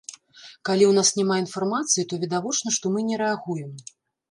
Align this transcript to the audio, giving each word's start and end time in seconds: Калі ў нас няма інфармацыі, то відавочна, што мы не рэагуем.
Калі 0.69 0.83
ў 0.87 0.93
нас 0.99 1.09
няма 1.17 1.35
інфармацыі, 1.43 2.07
то 2.15 2.21
відавочна, 2.25 2.75
што 2.81 2.85
мы 2.97 3.07
не 3.13 3.23
рэагуем. 3.27 3.71